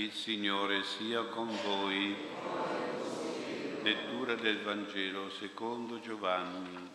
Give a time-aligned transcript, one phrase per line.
[0.00, 2.16] Il Signore sia con voi.
[3.82, 6.88] Lettura del Vangelo secondo Giovanni.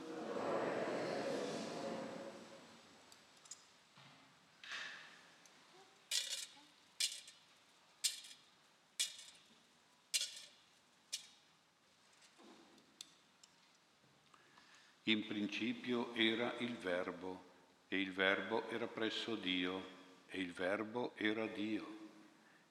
[15.03, 17.43] In principio era il Verbo,
[17.87, 19.85] e il Verbo era presso Dio,
[20.27, 22.04] e il Verbo era Dio.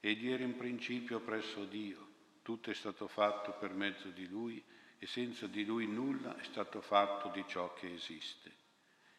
[0.07, 2.07] Egli era in principio presso Dio.
[2.43, 4.63] Tutto è stato fatto per mezzo di Lui
[4.99, 8.53] e senza di Lui nulla è stato fatto di ciò che esiste.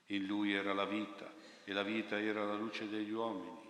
[0.09, 3.67] In Lui era la vita e la vita era la luce degli uomini.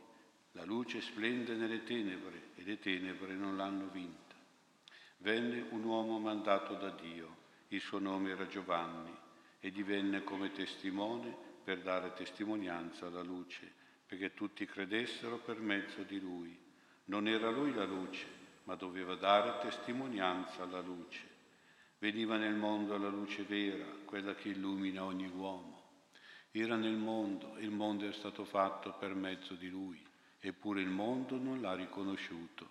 [0.51, 4.35] La luce splende nelle tenebre e le tenebre non l'hanno vinta.
[5.19, 7.37] Venne un uomo mandato da Dio,
[7.69, 9.15] il suo nome era Giovanni,
[9.61, 13.71] e divenne come testimone per dare testimonianza alla luce,
[14.05, 16.64] perché tutti credessero per mezzo di lui.
[17.05, 18.25] Non era lui la luce,
[18.63, 21.33] ma doveva dare testimonianza alla luce.
[21.99, 25.83] Veniva nel mondo la luce vera, quella che illumina ogni uomo.
[26.49, 30.03] Era nel mondo il mondo è stato fatto per mezzo di lui,
[30.39, 32.69] eppure il mondo non l'ha riconosciuto.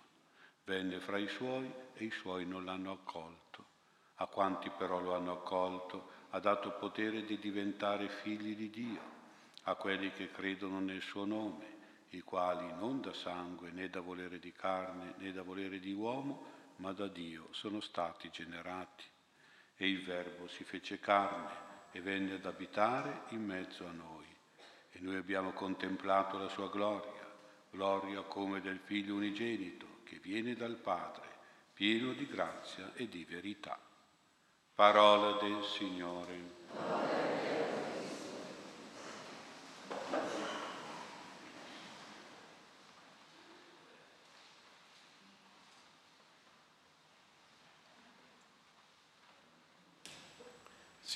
[0.65, 3.65] Venne fra i suoi e i suoi non l'hanno accolto.
[4.15, 9.01] A quanti però lo hanno accolto ha dato potere di diventare figli di Dio,
[9.63, 11.74] a quelli che credono nel suo nome
[12.15, 16.53] i quali non da sangue né da volere di carne né da volere di uomo,
[16.77, 19.03] ma da Dio sono stati generati.
[19.77, 24.25] E il Verbo si fece carne e venne ad abitare in mezzo a noi.
[24.91, 27.25] E noi abbiamo contemplato la sua gloria,
[27.69, 31.27] gloria come del Figlio unigenito che viene dal Padre,
[31.73, 33.77] pieno di grazia e di verità.
[34.73, 36.53] Parola del Signore.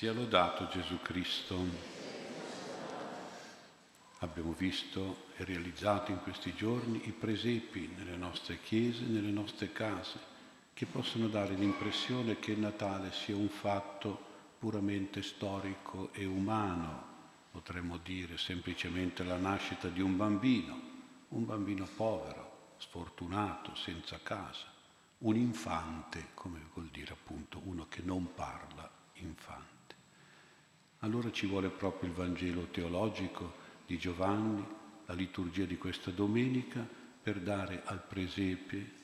[0.00, 1.58] Sia lodato Gesù Cristo.
[4.20, 10.18] Abbiamo visto e realizzato in questi giorni i presepi nelle nostre chiese, nelle nostre case,
[10.72, 14.18] che possono dare l'impressione che il Natale sia un fatto
[14.58, 17.04] puramente storico e umano,
[17.50, 20.80] potremmo dire semplicemente la nascita di un bambino,
[21.28, 24.64] un bambino povero, sfortunato, senza casa,
[25.18, 29.79] un infante, come vuol dire appunto uno che non parla, infante.
[31.02, 33.54] Allora ci vuole proprio il Vangelo teologico
[33.86, 34.62] di Giovanni,
[35.06, 36.86] la liturgia di questa domenica,
[37.22, 38.98] per dare al presepe,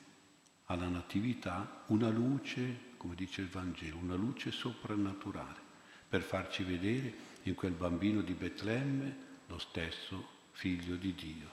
[0.65, 5.59] alla natività, una luce, come dice il Vangelo, una luce soprannaturale,
[6.07, 7.13] per farci vedere
[7.43, 11.49] in quel bambino di Betlemme lo stesso figlio di Dio,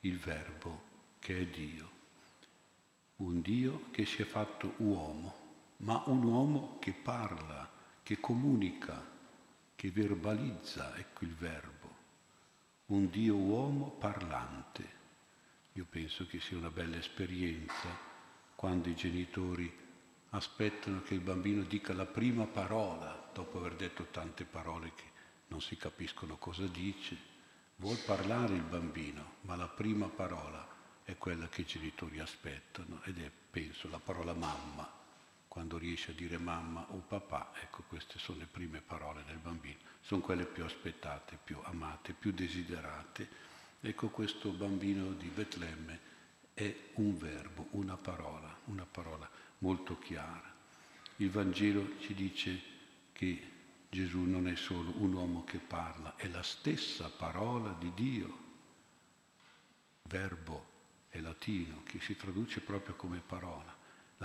[0.00, 0.82] il Verbo
[1.18, 1.90] che è Dio.
[3.16, 5.34] Un Dio che si è fatto uomo,
[5.78, 7.68] ma un uomo che parla,
[8.02, 9.13] che comunica,
[9.74, 11.96] che verbalizza, ecco il verbo,
[12.86, 15.02] un Dio uomo parlante.
[15.72, 17.88] Io penso che sia una bella esperienza
[18.54, 19.72] quando i genitori
[20.30, 25.10] aspettano che il bambino dica la prima parola, dopo aver detto tante parole che
[25.48, 27.32] non si capiscono cosa dice.
[27.76, 30.66] Vuol parlare il bambino, ma la prima parola
[31.04, 35.02] è quella che i genitori aspettano ed è, penso, la parola mamma
[35.54, 39.78] quando riesce a dire mamma o papà, ecco queste sono le prime parole del bambino,
[40.00, 43.28] sono quelle più aspettate, più amate, più desiderate.
[43.80, 46.00] Ecco questo bambino di Betlemme
[46.54, 50.52] è un verbo, una parola, una parola molto chiara.
[51.18, 52.60] Il Vangelo ci dice
[53.12, 53.50] che
[53.88, 58.38] Gesù non è solo un uomo che parla, è la stessa parola di Dio.
[60.02, 60.66] Verbo
[61.10, 63.73] è latino, che si traduce proprio come parola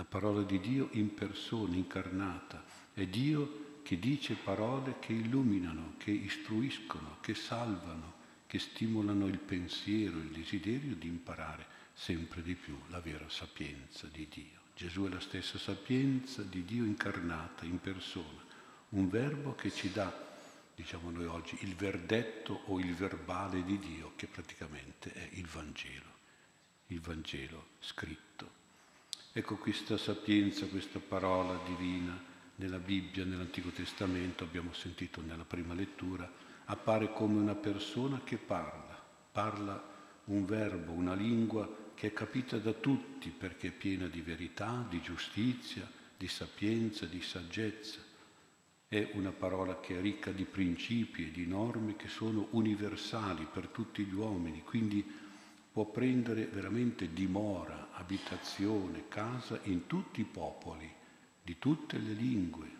[0.00, 2.64] la parola di Dio in persona, incarnata.
[2.94, 8.14] È Dio che dice parole che illuminano, che istruiscono, che salvano,
[8.46, 14.26] che stimolano il pensiero, il desiderio di imparare sempre di più la vera sapienza di
[14.26, 14.58] Dio.
[14.74, 18.42] Gesù è la stessa sapienza di Dio incarnata in persona,
[18.90, 20.10] un verbo che ci dà,
[20.74, 26.10] diciamo noi oggi, il verdetto o il verbale di Dio, che praticamente è il Vangelo,
[26.86, 28.59] il Vangelo scritto.
[29.32, 32.20] Ecco questa sapienza, questa parola divina
[32.56, 36.28] nella Bibbia, nell'Antico Testamento, abbiamo sentito nella prima lettura,
[36.64, 39.00] appare come una persona che parla,
[39.30, 39.80] parla
[40.24, 45.00] un verbo, una lingua che è capita da tutti perché è piena di verità, di
[45.00, 48.00] giustizia, di sapienza, di saggezza.
[48.88, 53.68] È una parola che è ricca di principi e di norme che sono universali per
[53.68, 55.19] tutti gli uomini, quindi
[55.72, 60.92] può prendere veramente dimora, abitazione, casa in tutti i popoli,
[61.42, 62.78] di tutte le lingue.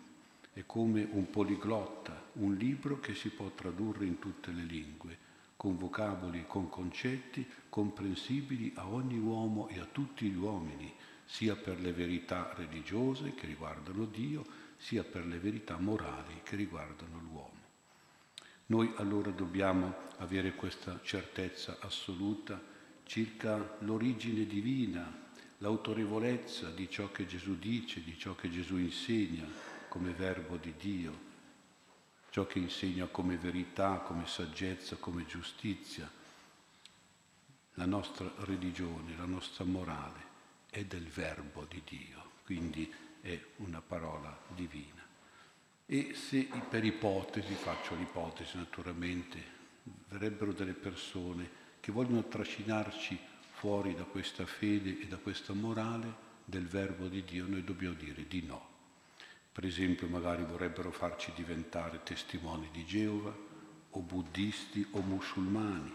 [0.53, 5.17] È come un poliglotta, un libro che si può tradurre in tutte le lingue,
[5.55, 10.93] con vocaboli e con concetti comprensibili a ogni uomo e a tutti gli uomini,
[11.23, 14.45] sia per le verità religiose che riguardano Dio,
[14.75, 17.59] sia per le verità morali che riguardano l'uomo.
[18.65, 22.70] Noi allora dobbiamo avere questa certezza assoluta
[23.05, 29.45] circa l'origine divina, l'autorevolezza di ciò che Gesù dice, di ciò che Gesù insegna
[29.87, 31.29] come verbo di Dio,
[32.29, 36.09] ciò che insegna come verità, come saggezza, come giustizia.
[37.75, 40.29] La nostra religione, la nostra morale
[40.69, 45.05] è del verbo di Dio, quindi è una parola divina.
[45.85, 49.59] E se per ipotesi, faccio l'ipotesi naturalmente,
[50.07, 53.19] verrebbero delle persone che vogliono trascinarci
[53.51, 58.25] fuori da questa fede e da questa morale del verbo di Dio, noi dobbiamo dire
[58.27, 58.69] di no.
[59.51, 63.35] Per esempio magari vorrebbero farci diventare testimoni di Geova
[63.89, 65.93] o buddisti o musulmani,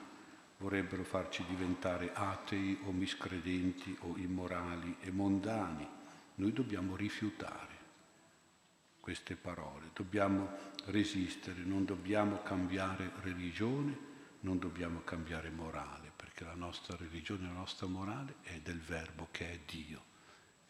[0.59, 5.89] vorrebbero farci diventare atei o miscredenti o immorali e mondani.
[6.35, 7.75] Noi dobbiamo rifiutare
[9.01, 10.51] queste parole, dobbiamo
[10.87, 14.15] resistere, non dobbiamo cambiare religione,
[14.47, 19.51] non dobbiamo cambiare morale, perché la nostra religione, la nostra morale è del verbo che
[19.51, 20.05] è Dio.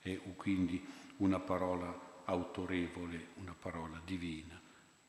[0.01, 0.83] È quindi
[1.19, 4.59] una parola autorevole, una parola divina.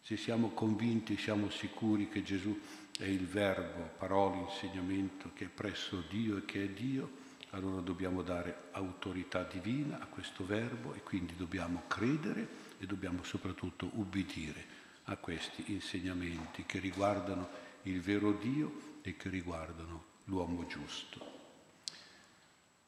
[0.02, 2.60] Se siamo convinti, siamo sicuri che Gesù
[3.00, 8.22] è il verbo, parola, insegnamento che è presso Dio e che è Dio, allora dobbiamo
[8.22, 12.48] dare autorità divina a questo verbo e quindi dobbiamo credere
[12.80, 14.76] e dobbiamo soprattutto ubbidire
[15.06, 21.36] a questi insegnamenti che riguardano il vero Dio e che riguardano l'uomo giusto.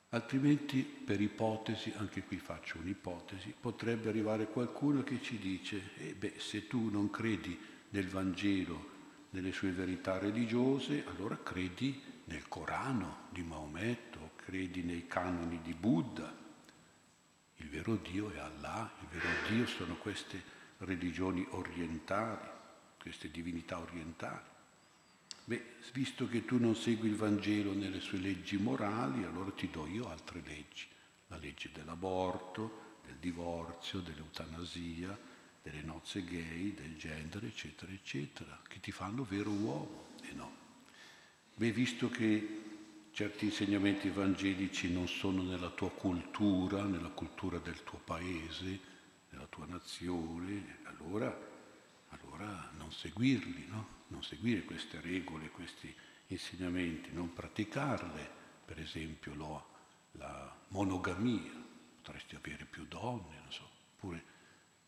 [0.09, 6.35] Altrimenti, per ipotesi, anche qui faccio un'ipotesi, potrebbe arrivare qualcuno che ci dice, eh beh,
[6.37, 7.57] se tu non credi
[7.89, 8.97] nel Vangelo,
[9.31, 16.35] nelle sue verità religiose, allora credi nel Corano di Maometto, credi nei canoni di Buddha.
[17.57, 20.41] Il vero Dio è Allah, il vero Dio sono queste
[20.77, 22.47] religioni orientali,
[22.99, 24.57] queste divinità orientali.
[25.49, 25.63] Beh,
[25.93, 30.07] visto che tu non segui il Vangelo nelle sue leggi morali, allora ti do io
[30.07, 30.85] altre leggi.
[31.25, 35.17] La legge dell'aborto, del divorzio, dell'eutanasia,
[35.63, 40.51] delle nozze gay, del genere, eccetera, eccetera, che ti fanno vero uomo e no.
[41.55, 47.97] Beh, visto che certi insegnamenti evangelici non sono nella tua cultura, nella cultura del tuo
[47.97, 48.79] paese,
[49.31, 51.35] nella tua nazione, allora,
[52.09, 53.98] allora non seguirli, no?
[54.09, 55.93] Non seguire queste regole, questi
[56.27, 58.29] insegnamenti, non praticarle,
[58.65, 59.67] per esempio lo,
[60.11, 61.51] la monogamia,
[62.01, 64.37] potresti avere più donne, non so, oppure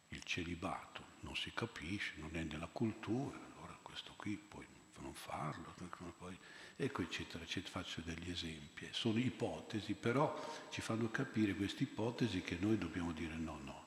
[0.09, 4.65] il celibato, non si capisce, non è nella cultura, allora questo qui puoi
[5.01, 5.74] non farlo,
[6.17, 6.38] poi,
[6.75, 10.33] ecco eccetera, eccetera, faccio degli esempi, sono ipotesi, però
[10.69, 13.81] ci fanno capire queste ipotesi che noi dobbiamo dire no, no,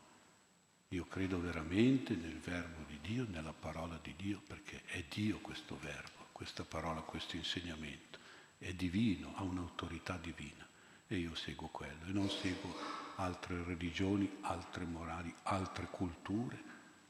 [0.95, 5.77] io credo veramente nel verbo di Dio, nella parola di Dio, perché è Dio questo
[5.81, 8.21] verbo, questa parola, questo insegnamento.
[8.57, 10.65] È divino, ha un'autorità divina
[11.09, 12.73] e io seguo quello e non seguo
[13.17, 16.63] altre religioni, altre morali, altre culture,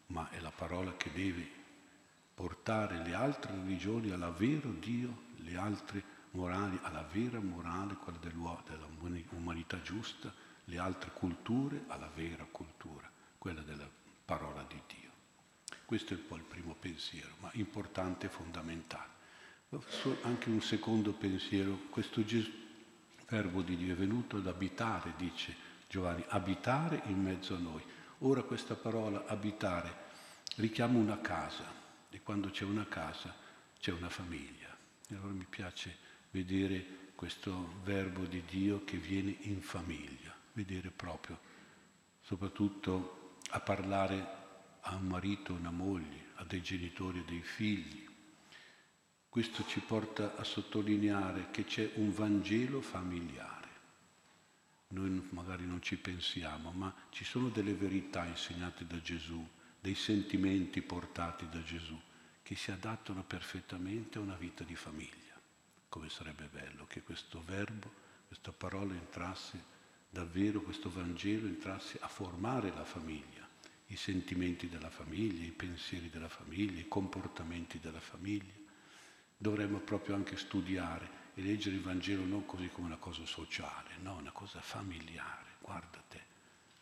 [0.07, 1.47] ma è la parola che deve
[2.35, 10.33] portare le altre religioni all'avvero Dio, le altre morali alla vera morale, quella dell'umanità giusta,
[10.65, 13.04] le altre culture alla vera cultura
[13.45, 13.87] quella della
[14.25, 15.11] parola di Dio.
[15.85, 19.13] Questo è un po' il primo pensiero, ma importante e fondamentale.
[20.23, 22.51] Anche un secondo pensiero, questo Gesù,
[23.29, 25.55] verbo di Dio è venuto ad abitare, dice
[25.87, 27.83] Giovanni, abitare in mezzo a noi.
[28.21, 29.95] Ora questa parola abitare
[30.57, 31.71] richiama una casa
[32.09, 33.35] e quando c'è una casa
[33.79, 34.75] c'è una famiglia.
[35.07, 35.95] E allora mi piace
[36.31, 41.39] vedere questo verbo di Dio che viene in famiglia, vedere proprio,
[42.23, 43.21] soprattutto
[43.55, 44.43] a parlare
[44.81, 48.05] a un marito, a una moglie, a dei genitori e dei figli.
[49.29, 53.69] Questo ci porta a sottolineare che c'è un Vangelo familiare.
[54.89, 59.49] Noi magari non ci pensiamo, ma ci sono delle verità insegnate da Gesù,
[59.81, 61.99] dei sentimenti portati da Gesù,
[62.43, 65.41] che si adattano perfettamente a una vita di famiglia.
[65.89, 67.89] Come sarebbe bello che questo verbo,
[68.27, 69.75] questa parola entrasse
[70.15, 73.44] davvero questo Vangelo entrasse a formare la famiglia,
[73.95, 78.53] i sentimenti della famiglia, i pensieri della famiglia, i comportamenti della famiglia.
[79.37, 84.17] Dovremmo proprio anche studiare e leggere il Vangelo non così come una cosa sociale, no,
[84.17, 85.59] una cosa familiare.
[85.61, 86.21] Guarda te,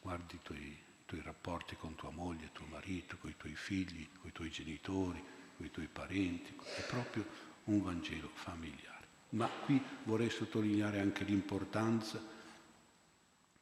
[0.00, 4.09] guardi i tuoi, i tuoi rapporti con tua moglie, tuo marito, con i tuoi figli,
[4.19, 5.23] con i tuoi genitori,
[5.57, 6.57] con i tuoi parenti.
[6.76, 7.26] È proprio
[7.64, 9.07] un Vangelo familiare.
[9.31, 12.40] Ma qui vorrei sottolineare anche l'importanza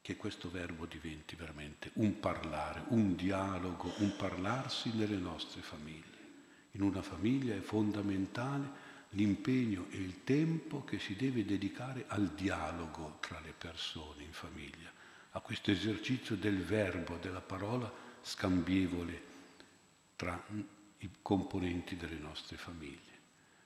[0.01, 6.19] che questo verbo diventi veramente un parlare, un dialogo, un parlarsi nelle nostre famiglie.
[6.71, 13.17] In una famiglia è fondamentale l'impegno e il tempo che si deve dedicare al dialogo
[13.19, 14.91] tra le persone in famiglia,
[15.31, 17.91] a questo esercizio del verbo, della parola
[18.21, 19.29] scambievole
[20.15, 20.43] tra
[20.99, 23.19] i componenti delle nostre famiglie.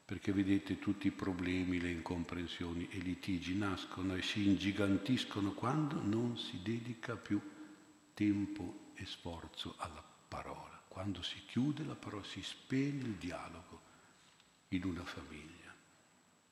[0.05, 5.99] Perché vedete tutti i problemi, le incomprensioni e i litigi nascono e si ingigantiscono quando
[5.99, 7.41] non si dedica più
[8.13, 10.79] tempo e sforzo alla parola.
[10.87, 13.81] Quando si chiude la parola, si spegne il dialogo
[14.69, 15.73] in una famiglia.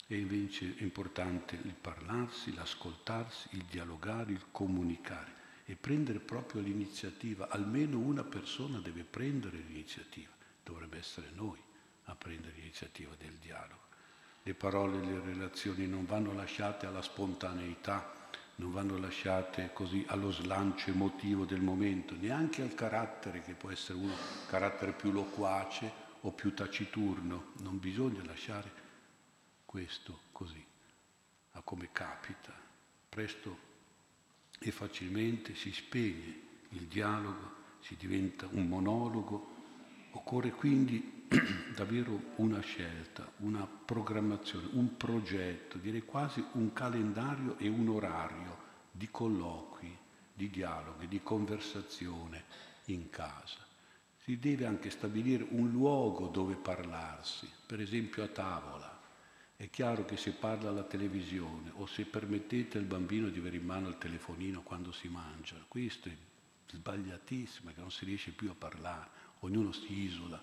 [0.07, 7.49] E invece è importante il parlarsi, l'ascoltarsi, il dialogare, il comunicare e prendere proprio l'iniziativa.
[7.49, 10.31] Almeno una persona deve prendere l'iniziativa,
[10.63, 11.59] dovrebbe essere noi
[12.05, 13.81] a prendere l'iniziativa del dialogo.
[14.43, 20.31] Le parole e le relazioni non vanno lasciate alla spontaneità, non vanno lasciate così allo
[20.31, 24.13] slancio emotivo del momento, neanche al carattere che può essere uno
[24.47, 25.91] carattere più loquace
[26.21, 28.71] o più taciturno, non bisogna lasciare
[29.65, 30.63] questo così,
[31.53, 32.53] a come capita.
[33.09, 33.71] Presto
[34.59, 39.51] e facilmente si spegne il dialogo, si diventa un monologo,
[40.11, 41.22] occorre quindi
[41.75, 48.57] davvero una scelta, una programmazione, un progetto, direi quasi un calendario e un orario
[48.91, 49.97] di colloqui,
[50.33, 52.43] di dialoghi, di conversazione
[52.85, 53.59] in casa.
[54.23, 59.01] Si deve anche stabilire un luogo dove parlarsi, per esempio a tavola.
[59.55, 63.65] È chiaro che se parla alla televisione o se permettete al bambino di avere in
[63.65, 66.15] mano il telefonino quando si mangia, questo è
[66.67, 69.09] sbagliatissimo, che non si riesce più a parlare,
[69.39, 70.41] ognuno si isola,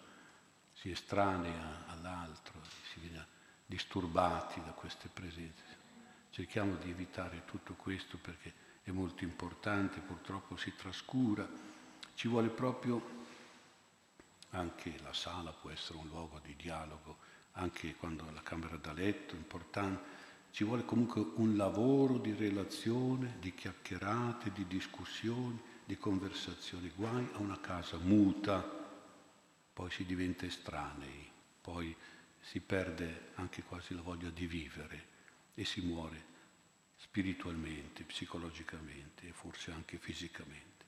[0.81, 2.59] si estranea all'altro,
[2.91, 3.27] si viene
[3.67, 5.79] disturbati da queste presenze.
[6.31, 8.51] Cerchiamo di evitare tutto questo perché
[8.83, 11.47] è molto importante, purtroppo si trascura,
[12.15, 13.19] ci vuole proprio
[14.53, 17.19] anche la sala può essere un luogo di dialogo,
[17.53, 20.19] anche quando la camera da letto è importante.
[20.51, 26.91] Ci vuole comunque un lavoro di relazione, di chiacchierate, di discussioni, di conversazioni.
[26.97, 28.80] Guai a una casa muta,
[29.81, 31.27] poi si diventa estranei,
[31.59, 31.97] poi
[32.39, 35.07] si perde anche quasi la voglia di vivere
[35.55, 36.23] e si muore
[36.97, 40.85] spiritualmente, psicologicamente e forse anche fisicamente.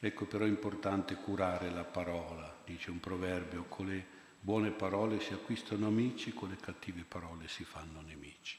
[0.00, 4.04] Ecco però è importante curare la parola, dice un proverbio, con le
[4.40, 8.58] buone parole si acquistano amici, con le cattive parole si fanno nemici.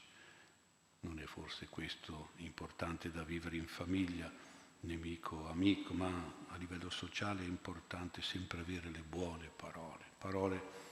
[1.00, 4.32] Non è forse questo importante da vivere in famiglia,
[4.80, 6.08] nemico, amico, ma
[6.48, 10.04] a livello sociale è importante sempre avere le buone parole.
[10.18, 10.86] parole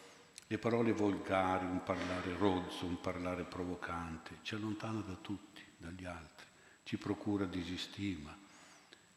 [0.49, 6.47] le parole volgari, un parlare rozzo, un parlare provocante, ci allontana da tutti, dagli altri,
[6.85, 8.45] ci procura disistima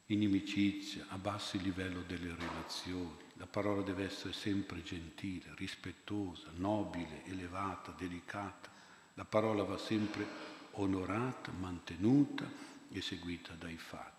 [0.08, 3.16] inimicizia, abbassi il livello delle relazioni.
[3.34, 8.72] La parola deve essere sempre gentile, rispettosa, nobile, elevata, delicata.
[9.14, 10.26] La parola va sempre
[10.72, 12.50] onorata, mantenuta
[12.92, 14.19] e seguita dai fatti.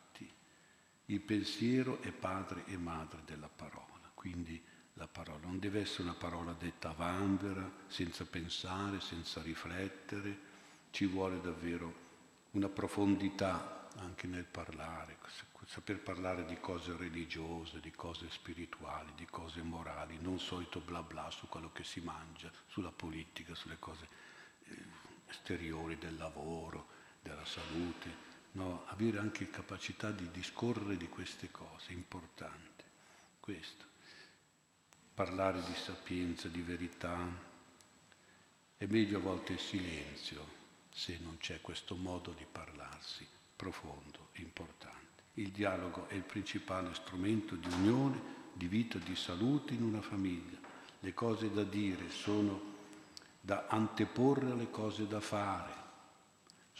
[1.10, 4.62] Il pensiero è padre e madre della parola, quindi
[4.94, 10.38] la parola non deve essere una parola detta a vanvera, senza pensare, senza riflettere,
[10.92, 11.94] ci vuole davvero
[12.52, 15.18] una profondità anche nel parlare,
[15.66, 21.28] saper parlare di cose religiose, di cose spirituali, di cose morali, non solito bla bla
[21.32, 24.06] su quello che si mangia, sulla politica, sulle cose
[24.62, 24.76] eh,
[25.28, 26.86] esteriori del lavoro,
[27.20, 32.84] della salute, no, avere anche capacità di discorrere di queste cose, importante,
[33.40, 33.84] questo.
[35.14, 37.18] Parlare di sapienza, di verità,
[38.76, 40.58] è meglio a volte il silenzio
[40.90, 44.98] se non c'è questo modo di parlarsi profondo, importante.
[45.34, 50.58] Il dialogo è il principale strumento di unione, di vita, di salute in una famiglia.
[50.98, 52.60] Le cose da dire sono
[53.40, 55.72] da anteporre alle cose da fare.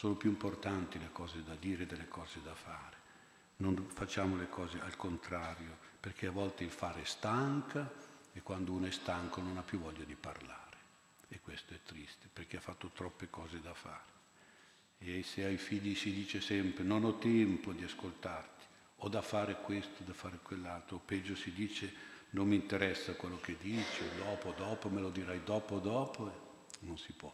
[0.00, 2.96] Sono più importanti le cose da dire delle cose da fare.
[3.56, 7.86] Non facciamo le cose al contrario, perché a volte il fare stanca
[8.32, 10.78] e quando uno è stanco non ha più voglia di parlare.
[11.28, 14.08] E questo è triste, perché ha fatto troppe cose da fare.
[15.00, 18.64] E se ai figli si dice sempre non ho tempo di ascoltarti,
[18.96, 21.92] ho da fare questo, da fare quell'altro, o peggio si dice
[22.30, 27.12] non mi interessa quello che dici, dopo, dopo, me lo dirai dopo, dopo, non si
[27.12, 27.30] può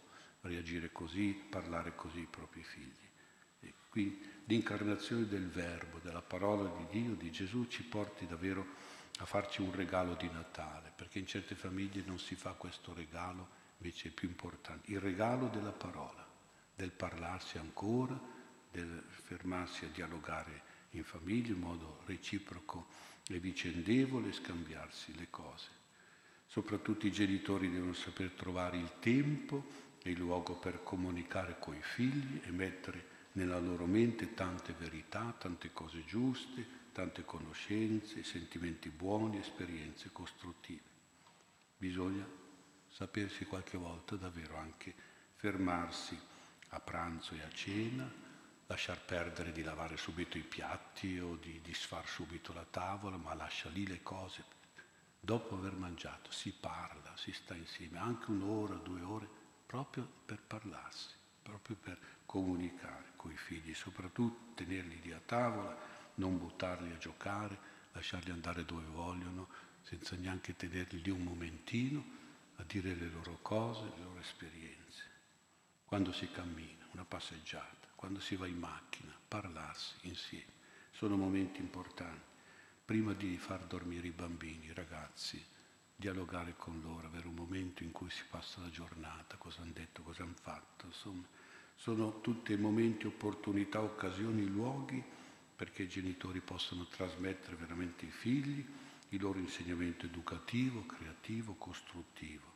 [0.46, 3.08] reagire così, parlare così ai propri figli.
[3.60, 8.66] E quindi l'incarnazione del Verbo, della parola di Dio, di Gesù, ci porti davvero
[9.18, 13.48] a farci un regalo di Natale, perché in certe famiglie non si fa questo regalo,
[13.78, 16.26] invece è più importante, il regalo della parola,
[16.74, 18.18] del parlarsi ancora,
[18.70, 22.88] del fermarsi a dialogare in famiglia in modo reciproco
[23.28, 25.68] e vicendevole scambiarsi le cose.
[26.46, 29.64] Soprattutto i genitori devono saper trovare il tempo
[30.08, 35.72] e il luogo per comunicare coi figli e mettere nella loro mente tante verità, tante
[35.72, 40.94] cose giuste, tante conoscenze, sentimenti buoni, esperienze costruttive.
[41.76, 42.26] Bisogna
[42.88, 44.94] sapersi qualche volta davvero anche
[45.34, 46.18] fermarsi
[46.68, 48.10] a pranzo e a cena,
[48.66, 53.68] lasciar perdere di lavare subito i piatti o di disfar subito la tavola, ma lascia
[53.68, 54.44] lì le cose.
[55.20, 59.28] Dopo aver mangiato si parla, si sta insieme, anche un'ora, due ore,
[59.66, 65.76] proprio per parlarsi, proprio per comunicare con i figli, soprattutto tenerli lì a tavola,
[66.14, 67.58] non buttarli a giocare,
[67.92, 69.48] lasciarli andare dove vogliono,
[69.82, 72.04] senza neanche tenerli lì un momentino
[72.56, 75.14] a dire le loro cose, le loro esperienze.
[75.84, 80.52] Quando si cammina, una passeggiata, quando si va in macchina, parlarsi insieme,
[80.90, 82.34] sono momenti importanti.
[82.84, 85.44] Prima di far dormire i bambini, i ragazzi,
[85.96, 90.02] dialogare con loro, avere un momento in cui si passa la giornata, cosa hanno detto,
[90.02, 91.26] cosa hanno fatto, insomma,
[91.74, 95.02] sono tutti momenti, opportunità, occasioni, luoghi
[95.56, 98.64] perché i genitori possano trasmettere veramente ai figli
[99.10, 102.54] il loro insegnamento educativo, creativo, costruttivo.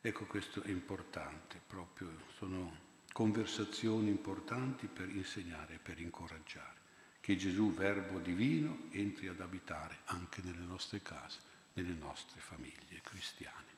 [0.00, 6.84] Ecco, questo è importante, proprio sono conversazioni importanti per insegnare e per incoraggiare.
[7.20, 13.75] Che Gesù, Verbo divino, entri ad abitare anche nelle nostre case nelle nostre famiglie cristiane.